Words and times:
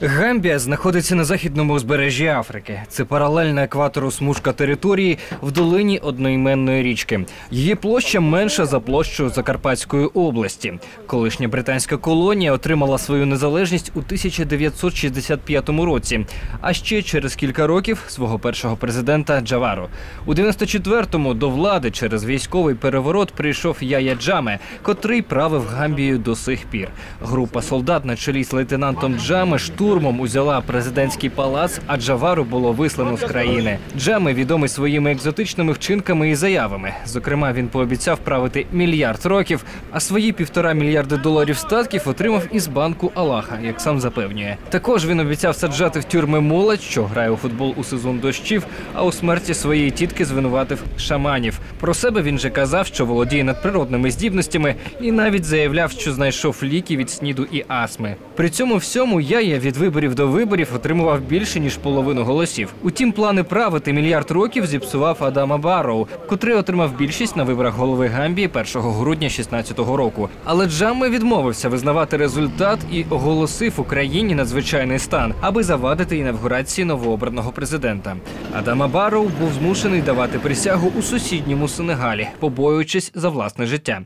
Гамбія 0.00 0.58
знаходиться 0.58 1.14
на 1.14 1.24
західному 1.24 1.74
узбережжі 1.74 2.26
Африки. 2.26 2.82
Це 2.88 3.04
паралельна 3.04 3.64
екватору 3.64 4.10
смужка 4.10 4.52
території 4.52 5.18
в 5.42 5.52
долині 5.52 5.98
одноіменної 5.98 6.82
річки. 6.82 7.24
Її 7.50 7.74
площа 7.74 8.20
менша 8.20 8.66
за 8.66 8.80
площу 8.80 9.28
Закарпатської 9.28 10.06
області. 10.06 10.78
Колишня 11.06 11.48
британська 11.48 11.96
колонія 11.96 12.52
отримала 12.52 12.98
свою 12.98 13.26
незалежність 13.26 13.92
у 13.94 13.98
1965 13.98 15.68
році, 15.68 16.26
а 16.60 16.72
ще 16.72 17.02
через 17.02 17.34
кілька 17.34 17.66
років 17.66 18.04
свого 18.08 18.38
першого 18.38 18.76
президента 18.76 19.40
Джавару. 19.40 19.88
У 20.26 20.34
94-му 20.34 21.34
до 21.34 21.50
влади 21.50 21.90
через 21.90 22.24
військовий 22.24 22.74
переворот 22.74 23.32
прийшов 23.32 23.76
Яя 23.80 24.14
Джаме, 24.14 24.58
котрий 24.82 25.22
правив 25.22 25.66
Гамбією 25.66 26.18
до 26.18 26.36
сих 26.36 26.64
пір. 26.64 26.88
Група 27.22 27.62
солдат 27.62 28.04
на 28.04 28.16
чолі 28.16 28.44
з 28.44 28.52
лейтенантом 28.52 29.18
Джаме 29.18 29.58
штурмом 29.88 30.20
узяла 30.20 30.60
президентський 30.60 31.30
палац, 31.30 31.80
а 31.86 31.96
Джавару 31.96 32.44
було 32.44 32.72
вислано 32.72 33.16
з 33.16 33.20
країни. 33.20 33.78
Джаме 33.98 34.34
відомий 34.34 34.68
своїми 34.68 35.12
екзотичними 35.12 35.72
вчинками 35.72 36.30
і 36.30 36.34
заявами. 36.34 36.92
Зокрема, 37.06 37.52
він 37.52 37.68
пообіцяв 37.68 38.18
правити 38.18 38.66
мільярд 38.72 39.26
років, 39.26 39.64
а 39.90 40.00
свої 40.00 40.32
півтора 40.32 40.72
мільярди 40.72 41.16
доларів 41.16 41.56
статків 41.56 42.02
отримав 42.06 42.42
із 42.52 42.66
банку 42.66 43.12
Аллаха, 43.14 43.58
як 43.64 43.80
сам 43.80 44.00
запевнює. 44.00 44.56
Також 44.68 45.06
він 45.06 45.20
обіцяв 45.20 45.54
саджати 45.56 46.00
в 46.00 46.04
тюрми 46.04 46.40
молодь, 46.40 46.80
що 46.80 47.04
грає 47.04 47.30
у 47.30 47.36
футбол 47.36 47.74
у 47.76 47.84
сезон 47.84 48.18
дощів, 48.18 48.66
а 48.94 49.04
у 49.04 49.12
смерті 49.12 49.54
своєї 49.54 49.90
тітки 49.90 50.24
звинуватив 50.24 50.84
шаманів. 50.98 51.58
Про 51.80 51.94
себе 51.94 52.22
він 52.22 52.38
же 52.38 52.50
казав, 52.50 52.86
що 52.86 53.06
володіє 53.06 53.44
надприродними 53.44 54.10
здібностями, 54.10 54.74
і 55.00 55.12
навіть 55.12 55.44
заявляв, 55.44 55.90
що 55.90 56.12
знайшов 56.12 56.56
ліки 56.62 56.96
від 56.96 57.10
сніду 57.10 57.46
і 57.52 57.64
астми. 57.68 58.16
При 58.36 58.50
цьому 58.50 58.76
всьому 58.76 59.20
Яя 59.20 59.58
від 59.58 59.77
виборів 59.78 60.14
до 60.14 60.28
виборів 60.28 60.68
отримував 60.74 61.20
більше 61.20 61.60
ніж 61.60 61.76
половину 61.76 62.24
голосів. 62.24 62.72
Утім, 62.82 63.12
плани 63.12 63.42
правити 63.42 63.92
мільярд 63.92 64.30
років 64.30 64.66
зіпсував 64.66 65.16
Адама 65.20 65.58
Барроу, 65.58 66.06
котрий 66.28 66.54
отримав 66.54 66.96
більшість 66.98 67.36
на 67.36 67.44
виборах 67.44 67.74
голови 67.74 68.06
Гамбії 68.06 68.50
1 68.54 68.82
грудня 68.82 69.28
16-го 69.28 69.96
року. 69.96 70.28
Але 70.44 70.66
Джамме 70.66 71.10
відмовився 71.10 71.68
визнавати 71.68 72.16
результат 72.16 72.78
і 72.92 73.04
оголосив 73.10 73.72
Україні 73.76 74.34
надзвичайний 74.34 74.98
стан, 74.98 75.34
аби 75.40 75.62
завадити 75.62 76.16
інавгурації 76.16 76.84
новообраного 76.84 77.52
президента. 77.52 78.16
Адама 78.52 78.88
Барроу 78.88 79.30
був 79.40 79.52
змушений 79.58 80.02
давати 80.02 80.38
присягу 80.38 80.92
у 80.98 81.02
сусідньому 81.02 81.68
Сенегалі, 81.68 82.28
побоюючись 82.40 83.12
за 83.14 83.28
власне 83.28 83.66
життя. 83.66 84.02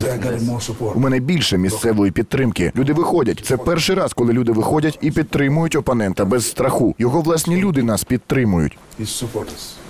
У 0.95 0.99
мене 0.99 1.19
більше 1.19 1.57
місцевої 1.57 2.11
підтримки. 2.11 2.71
Люди 2.75 2.93
виходять. 2.93 3.39
Це 3.43 3.57
перший 3.57 3.95
раз, 3.95 4.13
коли 4.13 4.33
люди 4.33 4.51
виходять 4.51 4.97
і 5.01 5.11
підтримують 5.11 5.62
опонента 5.75 6.25
без 6.25 6.49
страху. 6.49 6.95
Його 6.99 7.21
власні 7.21 7.57
люди 7.57 7.83
нас 7.83 8.03
підтримують. 8.03 8.77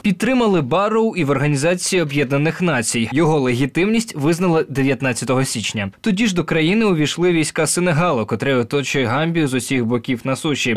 Підтримали 0.02 0.62
Барроу 0.62 1.16
і 1.16 1.24
в 1.24 1.30
Організації 1.30 2.02
Об'єднаних 2.02 2.62
Націй. 2.62 3.10
Його 3.12 3.40
легітимність 3.40 4.16
визнали 4.16 4.66
19 4.70 5.48
січня. 5.48 5.92
Тоді 6.02 6.28
ж 6.28 6.36
до 6.36 6.44
країни 6.44 6.86
увійшли 6.86 7.32
війська 7.32 7.68
Сенегалу, 7.68 8.26
котрий 8.26 8.54
оточує 8.54 9.06
Гамбію 9.06 9.48
з 9.48 9.54
усіх 9.54 9.86
боків 9.86 10.22
на 10.24 10.36
суші. 10.36 10.76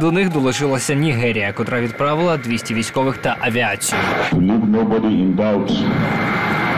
До 0.00 0.12
них 0.12 0.32
долучилася 0.32 0.94
Нігерія, 0.94 1.52
котра 1.52 1.80
відправила 1.80 2.36
200 2.36 2.74
військових 2.74 3.18
та 3.18 3.36
авіацію. 3.40 4.00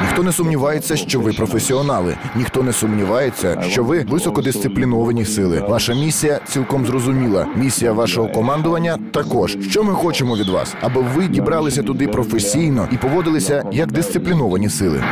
Ніхто 0.02 0.22
не 0.22 0.32
сумнівається, 0.32 0.96
що 0.96 1.20
ви 1.20 1.32
професіонали. 1.32 2.16
Ніхто 2.36 2.62
не 2.62 2.72
сумнівається, 2.72 3.62
що 3.62 3.84
ви 3.84 4.04
високодисципліновані 4.08 5.24
сили. 5.24 5.64
Ваша 5.68 5.94
місія 5.94 6.40
цілком 6.48 6.86
зрозуміла. 6.86 7.46
Місія 7.56 7.92
вашого 7.92 8.28
командування 8.28 8.98
також. 9.12 9.56
Що 9.70 9.84
ми 9.84 9.92
хочемо 9.94 10.36
від 10.36 10.48
вас, 10.48 10.74
аби 10.80 11.00
ви 11.16 11.28
дібралися 11.28 11.82
туди 11.82 12.08
професійно 12.08 12.88
і 12.92 12.96
поводилися 12.96 13.64
як 13.72 13.92
дисципліновані 13.92 14.68
сили. 14.68 15.02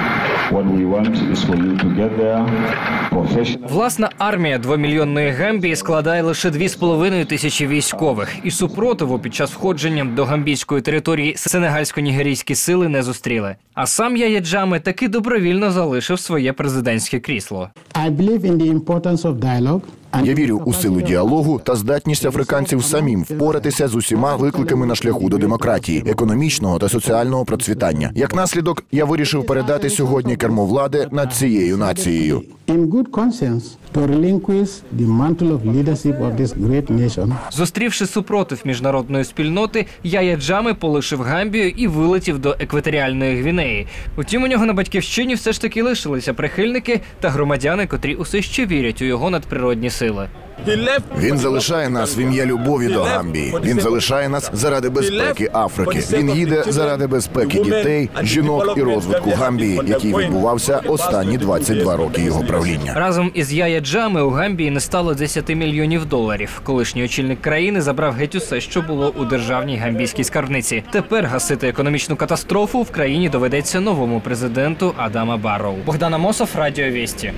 What 0.51 0.67
we 0.67 0.85
want 0.85 1.15
is 1.33 1.43
for 1.43 1.57
you 1.57 1.73
to 1.83 1.89
get 1.97 2.11
there 2.19 2.45
professional. 3.11 3.69
Власна 3.73 4.11
армія 4.19 4.59
двомільйонної 4.59 5.31
Гамбії 5.31 5.77
складає 5.77 6.23
лише 6.23 6.51
2,5 6.51 7.27
тисячі 7.27 7.67
військових, 7.67 8.37
і 8.45 8.51
супротиву 8.51 9.19
під 9.19 9.35
час 9.35 9.53
входження 9.53 10.05
до 10.05 10.25
гамбійської 10.25 10.83
території 10.83 11.35
сенегальсько-нігерійські 11.37 12.55
сили 12.55 12.89
не 12.89 13.03
зустріли. 13.03 13.57
А 13.75 13.87
сам 13.87 14.17
Яя 14.17 14.41
Джаме 14.41 14.81
таки 14.81 15.09
добровільно 15.09 15.71
залишив 15.71 16.19
своє 16.21 16.53
президентське 16.53 17.21
крісло. 17.21 17.71
I 17.95 18.11
believe 18.17 18.41
in 18.41 18.57
the 18.57 18.81
importance 18.81 19.23
of 19.23 19.35
dialogue. 19.35 19.83
Я 20.23 20.35
вірю 20.35 20.63
у 20.65 20.73
силу 20.73 21.01
діалогу 21.01 21.61
та 21.65 21.77
здатність 21.77 22.25
африканців 22.27 22.85
самим 22.85 23.23
впоратися 23.23 23.89
з 23.89 23.95
усіма 23.95 24.37
викликами 24.37 24.87
на 24.87 24.95
шляху 24.95 25.29
до 25.29 25.39
демократії, 25.39 26.05
економічного 26.07 26.79
та 26.79 26.89
соціального 26.89 27.45
процвітання. 27.45 28.11
Як 28.15 28.35
наслідок, 28.35 28.85
я 28.93 29.05
вирішив 29.05 29.47
передати 29.47 29.91
сьогодні 29.91 30.37
кермо 30.37 30.67
влади 30.67 31.09
над 31.11 31.33
цією 31.33 31.77
нацією. 31.77 32.43
Зустрівши 37.53 38.07
супротив 38.07 38.63
міжнародної 38.65 39.25
спільноти, 39.25 39.87
Яя 40.05 40.37
Джами 40.37 40.75
полишив 40.75 41.23
Гамбію 41.23 41.69
і 41.69 41.87
вилетів 41.87 42.39
до 42.39 42.57
екваторіальної 42.59 43.41
Гвінеї. 43.43 43.87
Утім, 44.17 44.43
у 44.43 44.47
нього 44.47 44.67
на 44.67 44.73
батьківщині 44.73 45.35
все 45.35 45.53
ж 45.53 45.61
таки 45.61 45.83
лишилися 45.83 46.35
прихильники 46.35 47.01
та 47.21 47.31
громадяни, 47.31 47.87
котрі 47.87 48.15
усе 48.15 48.43
ще 48.43 48.67
вірять 48.67 49.03
у 49.03 49.05
його 49.05 49.31
надприродні 49.31 49.91
сили. 50.05 50.29
Він 51.19 51.39
залишає 51.39 51.89
нас 51.89 52.17
в 52.17 52.19
ім'я 52.19 52.47
любові 52.47 52.89
до 52.89 53.03
Гамбії. 53.03 53.55
Він 53.65 53.81
залишає 53.81 54.29
нас 54.29 54.51
заради 54.53 54.89
безпеки 54.89 55.51
Африки. 55.53 56.03
Він 56.13 56.31
їде 56.31 56.65
заради 56.69 57.07
безпеки 57.07 57.59
дітей, 57.59 58.11
жінок 58.23 58.75
і 58.77 58.83
розвитку 58.83 59.31
Гамбії, 59.31 59.81
який 59.87 60.17
відбувався 60.17 60.81
останні 60.87 61.39
22 61.39 61.97
роки 61.97 62.23
його 62.23 62.45
правління. 62.45 62.95
Разом 62.95 63.31
із 63.35 63.53
Яя 63.53 63.81
Джами 63.81 64.23
у 64.23 64.31
Гамбії 64.31 64.71
не 64.71 64.81
стало 64.81 65.15
10 65.15 65.49
мільйонів 65.49 66.07
доларів. 66.07 66.61
Колишній 66.65 67.05
очільник 67.05 67.41
країни 67.41 67.81
забрав 67.81 68.13
геть 68.13 68.35
усе, 68.35 68.61
що 68.61 68.83
було 68.83 69.15
у 69.19 69.25
державній 69.25 69.77
гамбійській 69.77 70.25
скарбниці. 70.25 70.83
Тепер 70.91 71.25
гасити 71.25 71.69
економічну 71.69 72.17
катастрофу 72.17 72.83
в 72.83 72.91
країні 72.91 73.29
доведеться 73.29 73.81
новому 73.81 74.21
президенту 74.21 74.95
Адама 74.97 75.37
Барроу. 75.37 75.77
Богдана 75.87 76.19
Мосов, 76.19 76.49
Радіо 76.57 76.91
Вісті. 76.91 77.33